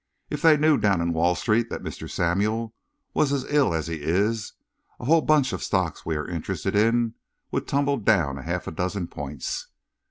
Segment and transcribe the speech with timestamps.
[0.31, 2.09] If they knew down in Wall Street that Mr.
[2.09, 2.73] Samuel
[3.13, 4.53] was as ill as he is,
[4.99, 7.13] a whole bunch of stocks we are interested in
[7.51, 9.67] would tumble down half a dozen points.